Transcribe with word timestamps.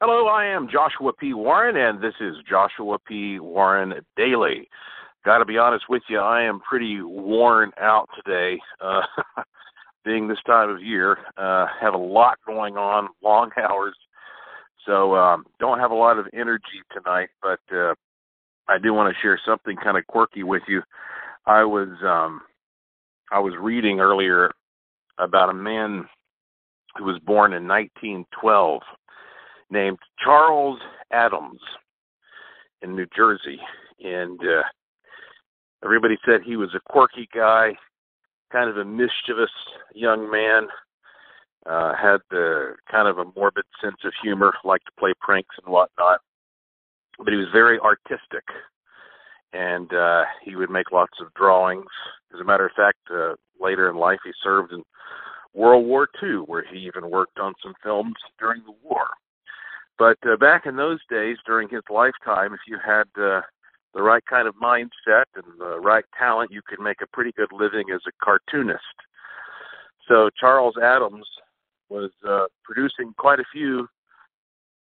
Hello, 0.00 0.28
I 0.28 0.44
am 0.44 0.68
Joshua 0.70 1.12
P. 1.12 1.34
Warren, 1.34 1.76
and 1.76 2.00
this 2.00 2.14
is 2.20 2.36
Joshua 2.48 3.00
P. 3.00 3.40
Warren 3.40 3.94
Daily. 4.16 4.68
Got 5.24 5.38
to 5.38 5.44
be 5.44 5.58
honest 5.58 5.86
with 5.88 6.04
you, 6.08 6.20
I 6.20 6.42
am 6.42 6.60
pretty 6.60 7.02
worn 7.02 7.72
out 7.80 8.08
today. 8.14 8.60
Uh, 8.80 9.00
being 10.04 10.28
this 10.28 10.38
time 10.46 10.70
of 10.70 10.80
year, 10.80 11.18
uh, 11.36 11.66
have 11.80 11.94
a 11.94 11.98
lot 11.98 12.38
going 12.46 12.76
on, 12.76 13.08
long 13.24 13.50
hours, 13.58 13.96
so 14.86 15.16
um, 15.16 15.44
don't 15.58 15.80
have 15.80 15.90
a 15.90 15.96
lot 15.96 16.16
of 16.16 16.28
energy 16.32 16.80
tonight. 16.92 17.30
But 17.42 17.58
uh, 17.76 17.94
I 18.68 18.78
do 18.78 18.94
want 18.94 19.12
to 19.12 19.20
share 19.20 19.40
something 19.44 19.76
kind 19.82 19.98
of 19.98 20.06
quirky 20.06 20.44
with 20.44 20.62
you. 20.68 20.80
I 21.44 21.64
was 21.64 21.88
um, 22.04 22.42
I 23.32 23.40
was 23.40 23.54
reading 23.60 23.98
earlier 23.98 24.52
about 25.18 25.50
a 25.50 25.54
man 25.54 26.04
who 26.96 27.02
was 27.02 27.18
born 27.18 27.52
in 27.52 27.66
1912 27.66 28.82
named 29.70 29.98
Charles 30.22 30.78
Addams 31.12 31.60
in 32.82 32.94
New 32.94 33.06
Jersey, 33.14 33.58
and 34.02 34.40
uh, 34.40 34.62
everybody 35.84 36.16
said 36.24 36.40
he 36.42 36.56
was 36.56 36.74
a 36.74 36.92
quirky 36.92 37.28
guy, 37.34 37.72
kind 38.52 38.70
of 38.70 38.76
a 38.76 38.84
mischievous 38.84 39.50
young 39.94 40.30
man. 40.30 40.68
Uh, 41.66 41.92
had 41.94 42.18
the 42.30 42.74
kind 42.90 43.08
of 43.08 43.18
a 43.18 43.24
morbid 43.36 43.64
sense 43.82 43.96
of 44.04 44.12
humor, 44.22 44.54
liked 44.64 44.86
to 44.86 44.92
play 44.98 45.12
pranks 45.20 45.54
and 45.62 45.70
whatnot. 45.70 46.20
But 47.18 47.28
he 47.28 47.36
was 47.36 47.48
very 47.52 47.78
artistic, 47.80 48.44
and 49.52 49.92
uh, 49.92 50.24
he 50.42 50.56
would 50.56 50.70
make 50.70 50.92
lots 50.92 51.18
of 51.20 51.34
drawings. 51.34 51.90
As 52.32 52.40
a 52.40 52.44
matter 52.44 52.64
of 52.64 52.72
fact, 52.74 52.98
uh, 53.12 53.34
later 53.60 53.90
in 53.90 53.96
life, 53.96 54.20
he 54.24 54.30
served 54.42 54.72
in 54.72 54.82
World 55.52 55.84
War 55.84 56.08
II, 56.22 56.44
where 56.46 56.64
he 56.64 56.78
even 56.78 57.10
worked 57.10 57.38
on 57.38 57.52
some 57.62 57.74
films 57.82 58.14
during 58.38 58.62
the 58.64 58.74
war. 58.82 59.08
But 59.98 60.18
uh, 60.24 60.36
back 60.36 60.66
in 60.66 60.76
those 60.76 61.00
days, 61.10 61.36
during 61.44 61.68
his 61.68 61.82
lifetime, 61.90 62.54
if 62.54 62.60
you 62.68 62.78
had 62.84 63.08
uh, 63.20 63.40
the 63.94 64.02
right 64.02 64.24
kind 64.26 64.46
of 64.46 64.54
mindset 64.54 65.24
and 65.34 65.44
the 65.58 65.80
right 65.80 66.04
talent, 66.16 66.52
you 66.52 66.62
could 66.66 66.80
make 66.80 67.02
a 67.02 67.06
pretty 67.08 67.32
good 67.32 67.50
living 67.52 67.86
as 67.92 68.00
a 68.06 68.24
cartoonist. 68.24 68.82
So 70.06 70.30
Charles 70.38 70.76
Addams 70.80 71.26
was 71.90 72.10
uh, 72.26 72.46
producing 72.64 73.12
quite 73.18 73.40
a 73.40 73.44
few 73.52 73.88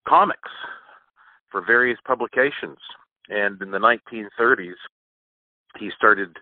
comics 0.09 0.51
for 1.51 1.61
various 1.61 1.99
publications. 2.07 2.79
And 3.29 3.61
in 3.61 3.71
the 3.71 3.79
1930s, 3.79 4.73
he 5.79 5.91
started 5.97 6.37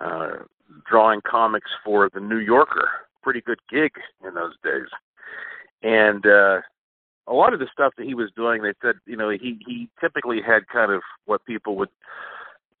uh, 0.00 0.44
drawing 0.88 1.20
comics 1.28 1.70
for 1.84 2.10
the 2.12 2.20
New 2.20 2.38
Yorker. 2.38 2.88
Pretty 3.22 3.40
good 3.40 3.58
gig 3.70 3.92
in 4.26 4.34
those 4.34 4.54
days. 4.62 4.88
And 5.82 6.24
uh, 6.26 6.60
a 7.28 7.32
lot 7.32 7.52
of 7.52 7.58
the 7.58 7.68
stuff 7.72 7.92
that 7.98 8.06
he 8.06 8.14
was 8.14 8.30
doing, 8.36 8.62
they 8.62 8.72
said, 8.82 8.96
you 9.06 9.16
know, 9.16 9.30
he 9.30 9.58
he 9.66 9.88
typically 10.00 10.40
had 10.40 10.68
kind 10.68 10.92
of 10.92 11.02
what 11.24 11.44
people 11.44 11.76
would 11.76 11.88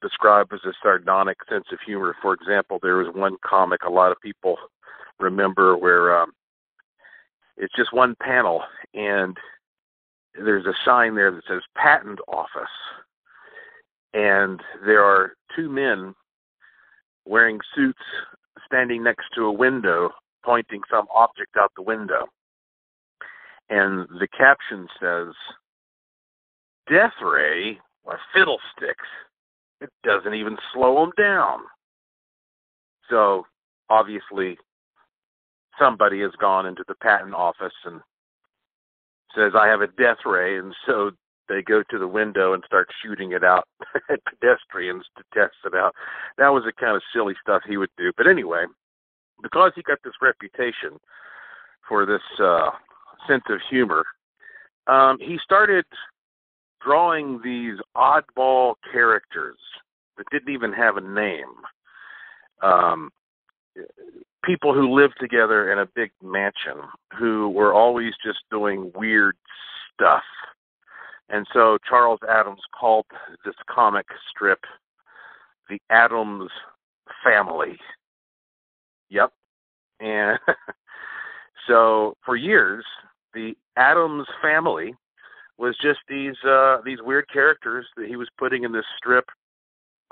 describe 0.02 0.48
as 0.52 0.60
a 0.64 0.72
sardonic 0.82 1.38
sense 1.48 1.66
of 1.72 1.78
humor. 1.84 2.14
For 2.22 2.34
example, 2.34 2.78
there 2.82 2.96
was 2.96 3.14
one 3.14 3.36
comic 3.44 3.82
a 3.82 3.90
lot 3.90 4.12
of 4.12 4.20
people 4.20 4.56
remember 5.18 5.76
where 5.76 6.16
um, 6.16 6.32
it's 7.56 7.74
just 7.74 7.92
one 7.92 8.14
panel 8.20 8.62
and 8.94 9.36
there's 10.34 10.66
a 10.66 10.74
sign 10.84 11.14
there 11.14 11.30
that 11.30 11.44
says 11.48 11.62
patent 11.74 12.18
office 12.28 12.62
and 14.12 14.60
there 14.84 15.02
are 15.02 15.32
two 15.54 15.70
men 15.70 16.14
wearing 17.24 17.58
suits 17.74 17.98
standing 18.66 19.02
next 19.02 19.24
to 19.34 19.44
a 19.44 19.52
window 19.52 20.10
pointing 20.44 20.82
some 20.90 21.06
object 21.14 21.56
out 21.58 21.72
the 21.76 21.82
window 21.82 22.26
and 23.68 24.06
the 24.20 24.28
caption 24.36 24.86
says, 25.00 25.34
Death 26.88 27.14
Ray, 27.22 27.78
or 28.04 28.18
fiddlesticks, 28.32 29.08
it 29.80 29.90
doesn't 30.04 30.34
even 30.34 30.56
slow 30.72 31.00
them 31.00 31.12
down. 31.18 31.60
So 33.10 33.46
obviously, 33.90 34.58
somebody 35.78 36.20
has 36.20 36.32
gone 36.40 36.66
into 36.66 36.84
the 36.88 36.94
patent 36.96 37.34
office 37.34 37.74
and 37.84 38.00
says, 39.34 39.52
I 39.58 39.66
have 39.68 39.82
a 39.82 39.88
death 39.88 40.24
ray, 40.24 40.58
and 40.58 40.74
so 40.86 41.10
they 41.48 41.62
go 41.62 41.82
to 41.90 41.98
the 41.98 42.08
window 42.08 42.54
and 42.54 42.62
start 42.66 42.88
shooting 43.02 43.32
it 43.32 43.44
out 43.44 43.68
at 44.10 44.20
pedestrians 44.24 45.04
to 45.16 45.24
test 45.34 45.54
it 45.64 45.74
out. 45.74 45.94
That 46.38 46.48
was 46.48 46.64
the 46.64 46.72
kind 46.72 46.96
of 46.96 47.02
silly 47.12 47.34
stuff 47.40 47.62
he 47.68 47.76
would 47.76 47.90
do. 47.96 48.12
But 48.16 48.26
anyway, 48.26 48.64
because 49.42 49.72
he 49.76 49.82
got 49.82 49.98
this 50.02 50.14
reputation 50.20 50.98
for 51.88 52.06
this 52.06 52.22
uh, 52.40 52.70
sense 53.28 53.44
of 53.48 53.60
humor, 53.70 54.04
um, 54.86 55.18
he 55.20 55.38
started 55.42 55.84
drawing 56.84 57.40
these 57.42 57.76
oddball 57.96 58.74
characters 58.92 59.58
that 60.16 60.26
didn't 60.30 60.52
even 60.52 60.72
have 60.72 60.96
a 60.96 61.00
name. 61.00 61.44
Um, 62.62 63.10
people 64.44 64.72
who 64.72 64.94
lived 64.94 65.14
together 65.20 65.72
in 65.72 65.78
a 65.80 65.86
big 65.94 66.10
mansion 66.22 66.80
who 67.18 67.50
were 67.50 67.74
always 67.74 68.12
just 68.24 68.38
doing 68.50 68.92
weird 68.94 69.36
stuff. 69.92 70.22
And 71.28 71.46
so 71.52 71.76
Charles 71.88 72.20
Addams 72.28 72.60
called 72.78 73.06
this 73.44 73.54
comic 73.68 74.06
strip 74.30 74.60
the 75.68 75.80
Addams 75.90 76.50
Family. 77.24 77.76
Yep. 79.10 79.32
And 79.98 80.38
so 81.68 82.16
for 82.24 82.36
years, 82.36 82.84
the 83.36 83.54
Addams 83.76 84.26
family 84.40 84.94
was 85.58 85.76
just 85.80 86.00
these 86.08 86.36
uh 86.48 86.78
these 86.84 86.98
weird 87.02 87.26
characters 87.30 87.86
that 87.96 88.08
he 88.08 88.16
was 88.16 88.28
putting 88.38 88.64
in 88.64 88.72
this 88.72 88.84
strip. 88.96 89.26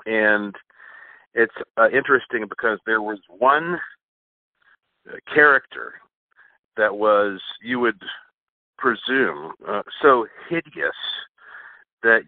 And 0.05 0.55
it's 1.33 1.53
uh, 1.77 1.89
interesting 1.89 2.45
because 2.47 2.79
there 2.85 3.01
was 3.01 3.19
one 3.27 3.79
uh, 5.09 5.15
character 5.33 5.95
that 6.77 6.95
was 6.95 7.41
you 7.63 7.79
would 7.79 8.01
presume 8.77 9.53
uh, 9.67 9.81
so 10.01 10.27
hideous 10.47 10.95
that 12.03 12.21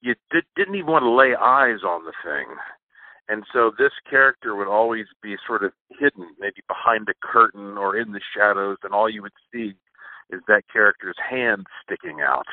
you 0.00 0.14
did, 0.32 0.44
didn't 0.56 0.74
even 0.74 0.90
want 0.90 1.04
to 1.04 1.10
lay 1.10 1.34
eyes 1.34 1.84
on 1.84 2.04
the 2.04 2.12
thing. 2.24 2.46
And 3.28 3.44
so 3.52 3.70
this 3.78 3.92
character 4.08 4.56
would 4.56 4.66
always 4.66 5.06
be 5.22 5.36
sort 5.46 5.62
of 5.62 5.72
hidden 6.00 6.30
maybe 6.40 6.62
behind 6.66 7.08
a 7.08 7.14
curtain 7.22 7.78
or 7.78 7.96
in 7.96 8.10
the 8.10 8.20
shadows 8.36 8.78
and 8.82 8.92
all 8.92 9.08
you 9.08 9.22
would 9.22 9.32
see 9.52 9.74
is 10.32 10.40
that 10.48 10.62
character's 10.72 11.16
hand 11.28 11.66
sticking 11.84 12.20
out. 12.20 12.46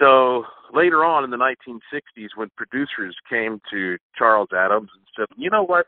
So 0.00 0.44
later 0.72 1.04
on 1.04 1.24
in 1.24 1.30
the 1.30 1.36
1960s, 1.36 2.28
when 2.34 2.50
producers 2.56 3.16
came 3.28 3.60
to 3.70 3.96
Charles 4.16 4.48
Addams 4.56 4.90
and 4.94 5.06
said, 5.16 5.26
you 5.36 5.50
know 5.50 5.64
what? 5.64 5.86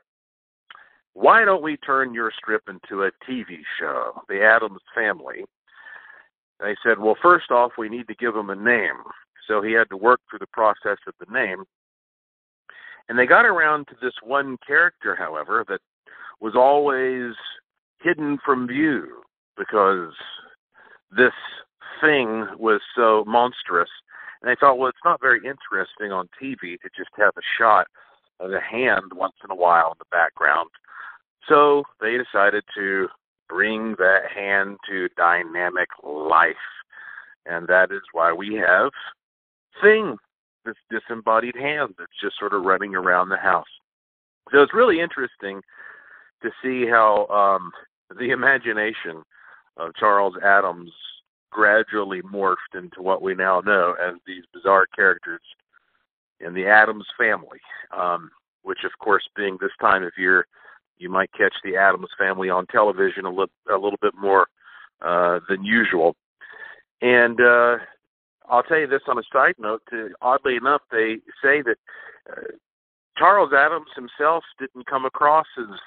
Why 1.15 1.45
don't 1.45 1.63
we 1.63 1.77
turn 1.79 2.15
your 2.15 2.31
strip 2.37 2.63
into 2.69 3.05
a 3.05 3.11
TV 3.29 3.59
show, 3.79 4.23
The 4.29 4.43
Addams 4.43 4.81
Family? 4.95 5.45
They 6.61 6.75
said, 6.83 6.99
well, 6.99 7.17
first 7.21 7.51
off, 7.51 7.73
we 7.77 7.89
need 7.89 8.09
to 8.09 8.15
give 8.15 8.35
him 8.35 8.51
a 8.51 8.57
name. 8.57 9.03
So 9.47 9.63
he 9.63 9.73
had 9.73 9.89
to 9.91 9.97
work 9.97 10.21
through 10.29 10.41
the 10.41 10.47
process 10.53 10.99
of 11.07 11.15
the 11.19 11.33
name. 11.33 11.65
And 13.09 13.19
they 13.19 13.27
got 13.27 13.47
around 13.47 13.87
to 13.89 13.95
this 14.01 14.13
one 14.23 14.59
character, 14.67 15.17
however, 15.17 15.65
that 15.69 15.81
was 16.41 16.55
always 16.55 17.35
hidden 18.03 18.39
from 18.45 18.69
view 18.69 19.23
because 19.59 20.13
this 21.11 21.33
thing 22.01 22.47
was 22.59 22.81
so 22.97 23.25
monstrous. 23.27 23.91
And 24.41 24.51
I 24.51 24.55
thought, 24.55 24.79
well, 24.79 24.89
it's 24.89 24.99
not 25.05 25.21
very 25.21 25.39
interesting 25.39 26.13
on 26.13 26.29
TV 26.41 26.81
to 26.81 26.89
just 26.97 27.11
have 27.17 27.33
a 27.37 27.47
shot 27.59 27.89
of 28.41 28.53
a 28.53 28.61
hand 28.61 29.13
once 29.15 29.35
in 29.43 29.51
a 29.51 29.55
while 29.55 29.93
in 29.93 29.99
the 29.99 30.05
background. 30.11 30.71
So 31.49 31.83
they 32.01 32.17
decided 32.17 32.63
to 32.77 33.09
bring 33.49 33.97
that 33.99 34.31
hand 34.33 34.77
to 34.89 35.09
dynamic 35.17 35.89
life. 36.05 36.55
And 37.47 37.67
that 37.69 37.91
is 37.91 38.03
why 38.13 38.33
we 38.33 38.55
have 38.55 38.91
Thing, 39.81 40.17
this 40.65 40.75
disembodied 40.91 41.55
hand 41.55 41.95
that's 41.99 42.11
just 42.21 42.39
sort 42.39 42.53
of 42.53 42.65
running 42.65 42.97
around 42.97 43.29
the 43.29 43.37
house. 43.37 43.69
So 44.51 44.61
it's 44.61 44.75
really 44.75 45.01
interesting 45.01 45.63
to 46.43 46.51
see 46.63 46.87
how 46.87 47.27
um, 47.29 47.71
the 48.19 48.31
imagination 48.31 49.23
of 49.79 49.95
Charles 49.95 50.35
Addams 50.45 50.91
gradually 51.51 52.21
morphed 52.23 52.75
into 52.75 53.01
what 53.01 53.23
we 53.23 53.35
now 53.35 53.61
know 53.61 53.95
as 54.03 54.15
these 54.27 54.45
bizarre 54.53 54.87
characters 54.95 55.41
in 56.41 56.53
the 56.53 56.67
Addams 56.67 57.07
family. 57.17 57.61
Um, 57.97 58.31
which, 58.63 58.85
of 58.85 58.93
course, 58.99 59.27
being 59.35 59.57
this 59.61 59.71
time 59.81 60.03
of 60.03 60.13
year, 60.19 60.47
you 60.99 61.09
might 61.09 61.33
catch 61.33 61.55
the 61.65 61.77
Addams 61.77 62.11
family 62.19 62.51
on 62.51 62.67
television 62.67 63.25
a, 63.25 63.31
li- 63.31 63.47
a 63.71 63.75
little 63.75 63.99
bit 64.03 64.13
more 64.15 64.47
uh, 65.01 65.41
than 65.49 65.65
usual. 65.65 66.17
And 67.01 67.41
uh, 67.41 67.77
I'll 68.49 68.63
tell 68.65 68.79
you 68.79 68.87
this 68.87 69.03
on 69.09 69.19
a 69.19 69.23
side 69.33 69.55
note. 69.59 69.83
To, 69.91 70.11
oddly 70.21 70.57
enough, 70.57 70.83
they 70.91 71.17
say 71.43 71.63
that 71.63 71.77
uh, 72.31 72.53
Charles 73.17 73.53
Addams 73.53 73.89
himself 73.95 74.45
didn't 74.59 74.87
come 74.87 75.05
across 75.07 75.47
as 75.59 75.79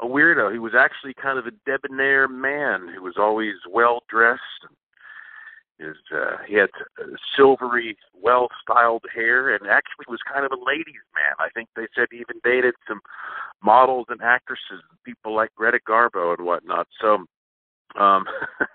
a 0.00 0.06
weirdo. 0.06 0.52
He 0.52 0.58
was 0.58 0.74
actually 0.78 1.14
kind 1.14 1.38
of 1.38 1.46
a 1.46 1.52
debonair 1.66 2.28
man 2.28 2.88
who 2.94 3.02
was 3.02 3.14
always 3.18 3.54
well 3.68 4.02
dressed. 4.08 4.42
His 5.78 5.96
uh, 6.12 6.38
he 6.46 6.54
had 6.54 6.70
silvery, 7.36 7.96
well-styled 8.12 9.04
hair, 9.14 9.54
and 9.54 9.68
actually 9.68 10.06
was 10.08 10.18
kind 10.32 10.44
of 10.44 10.50
a 10.50 10.64
ladies' 10.64 11.06
man. 11.14 11.34
I 11.38 11.48
think 11.54 11.68
they 11.76 11.86
said 11.94 12.06
he 12.10 12.18
even 12.18 12.40
dated 12.42 12.74
some 12.86 13.00
models 13.62 14.06
and 14.08 14.20
actresses, 14.20 14.82
people 15.04 15.34
like 15.34 15.54
Greta 15.54 15.78
Garbo 15.88 16.36
and 16.36 16.44
whatnot. 16.44 16.88
So, 17.00 17.26
um, 17.98 18.24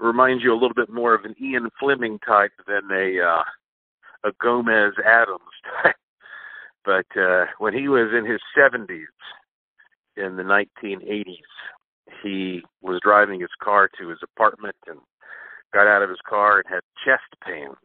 reminds 0.00 0.44
you 0.44 0.52
a 0.52 0.60
little 0.60 0.74
bit 0.74 0.90
more 0.90 1.14
of 1.14 1.24
an 1.24 1.34
Ian 1.40 1.70
Fleming 1.80 2.18
type 2.26 2.52
than 2.66 2.90
a 2.92 3.20
uh, 3.20 3.44
a 4.28 4.32
Gomez 4.40 4.94
Addams 5.04 5.40
type. 5.82 5.96
But 6.86 7.06
uh, 7.18 7.46
when 7.56 7.72
he 7.72 7.88
was 7.88 8.12
in 8.12 8.30
his 8.30 8.42
70s, 8.54 9.06
in 10.16 10.36
the 10.36 10.42
1980s, 10.42 11.36
he 12.22 12.62
was 12.82 13.00
driving 13.02 13.40
his 13.40 13.50
car 13.62 13.88
to 13.98 14.08
his 14.08 14.18
apartment 14.22 14.76
and 14.86 14.98
got 15.72 15.86
out 15.86 16.02
of 16.02 16.08
his 16.08 16.22
car 16.28 16.58
and 16.58 16.66
had 16.68 16.80
chest 17.04 17.28
pains. 17.44 17.76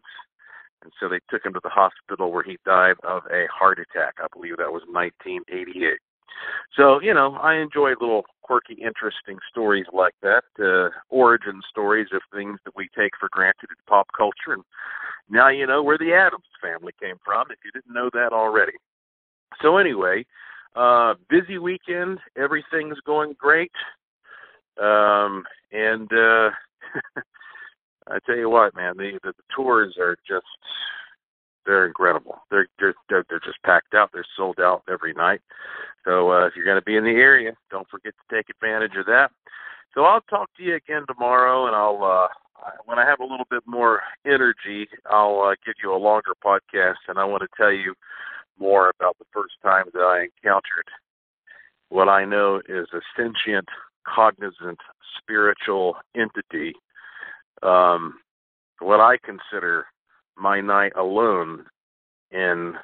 And 0.84 0.94
so 1.00 1.10
they 1.10 1.20
took 1.30 1.46
him 1.46 1.54
to 1.54 1.60
the 1.62 1.70
hospital 1.70 2.32
where 2.32 2.44
he 2.44 2.58
died 2.66 2.96
of 3.04 3.24
a 3.32 3.48
heart 3.52 3.80
attack. 3.80 4.16
I 4.20 4.28
believe 4.34 4.58
that 4.58 4.72
was 4.72 4.84
1988. 4.88 5.98
So, 6.76 7.02
you 7.02 7.14
know, 7.14 7.34
I 7.36 7.56
enjoy 7.56 7.90
little 8.00 8.24
quirky, 8.44 8.76
interesting 8.76 9.40
stories 9.50 9.88
like 9.92 10.14
that, 10.22 10.44
uh, 10.60 10.90
origin 11.10 11.62
stories 11.70 12.08
of 12.14 12.22
things 12.34 12.60
that 12.64 12.76
we 12.76 12.88
take 12.98 13.12
for 13.20 13.28
granted 13.32 13.70
in 13.70 13.76
pop 13.88 14.08
culture. 14.16 14.54
And 14.54 14.64
now 15.30 15.50
you 15.50 15.68
know 15.68 15.84
where 15.84 15.98
the 15.98 16.14
Addams 16.14 16.48
family 16.62 16.94
came 17.02 17.18
from 17.26 17.48
if 17.52 17.58
you 17.66 17.72
didn't 17.72 17.94
know 17.94 18.10
that 18.14 18.32
already. 18.32 18.78
So, 19.62 19.78
anyway, 19.78 20.26
uh, 20.76 21.16
busy 21.30 21.58
weekend. 21.58 22.20
Everything's 22.38 23.00
going 23.06 23.34
great. 23.38 23.72
Um, 24.82 25.44
and 25.72 26.12
uh, 26.14 26.50
I 28.08 28.20
tell 28.26 28.38
you 28.38 28.50
what, 28.50 28.76
man, 28.76 28.98
the, 28.98 29.20
the 29.24 29.34
the 29.34 29.44
tours 29.56 29.96
are 30.00 30.16
just 30.28 30.46
they're 31.66 31.86
incredible. 31.86 32.40
They're 32.50 32.68
they're 32.80 32.96
they're, 33.10 33.26
they're 33.30 33.40
just 33.40 33.62
packed 33.64 33.94
out. 33.94 34.12
They're 34.14 34.26
sold 34.38 34.60
out 34.60 34.84
every 34.90 35.14
night. 35.14 35.42
So 36.06 36.32
uh, 36.32 36.48
if 36.48 36.56
you're 36.56 36.66
going 36.66 36.80
to 36.80 36.86
be 36.86 36.96
in 36.96 37.04
the 37.04 37.12
area, 37.12 37.54
don't 37.70 37.88
forget 37.90 38.14
to 38.14 38.36
take 38.36 38.50
advantage 38.50 38.96
of 38.98 39.06
that. 39.08 39.32
So 39.94 40.06
I'll 40.06 40.22
talk 40.22 40.50
to 40.58 40.64
you 40.64 40.76
again 40.76 41.06
tomorrow, 41.08 41.68
and 41.68 41.76
I'll 41.76 42.04
uh, 42.04 42.28
when 42.86 43.00
I 43.00 43.06
have 43.06 43.20
a 43.20 43.26
little 43.26 43.48
bit 43.50 43.64
more 43.66 44.02
energy, 44.26 44.88
I'll 45.10 45.42
uh, 45.42 45.56
give 45.66 45.76
you 45.84 45.94
a 45.94 45.98
longer 45.98 46.34
podcast, 46.44 47.08
and 47.08 47.18
I 47.20 47.26
want 47.26 47.44
to 47.44 47.50
tell 47.58 47.72
you 47.72 47.94
more 48.60 48.92
about 49.00 49.18
the 49.20 49.26
first 49.34 49.54
time 49.64 49.86
that 49.94 50.02
I 50.02 50.24
encountered 50.24 50.86
what 51.90 52.08
I 52.08 52.24
know 52.24 52.62
is 52.70 52.88
a 52.94 53.02
sentient, 53.18 53.68
cognizant, 54.08 54.80
spiritual 55.18 55.98
entity. 56.16 56.74
Um, 57.64 58.20
what 58.80 59.00
I 59.00 59.18
consider 59.24 59.86
my 60.38 60.62
night 60.62 60.94
alone 60.96 61.66
in 62.32 62.76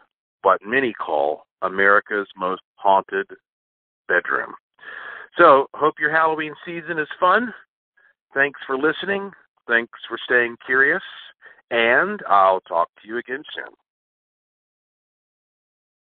what 0.42 0.60
many 0.66 0.94
call 0.94 1.46
America's 1.62 2.28
most 2.36 2.62
haunted 2.76 3.28
bedroom. 4.08 4.54
So, 5.38 5.68
hope 5.74 5.96
your 6.00 6.12
Halloween 6.12 6.54
season 6.66 7.00
is 7.00 7.08
fun. 7.20 7.54
Thanks 8.34 8.60
for 8.66 8.78
listening. 8.78 9.32
Thanks 9.68 10.00
for 10.08 10.18
staying 10.24 10.58
curious. 10.66 11.04
And 11.72 12.22
I'll 12.30 12.62
talk 12.62 12.90
to 13.02 13.08
you 13.08 13.18
again 13.18 13.44
soon. 13.56 13.74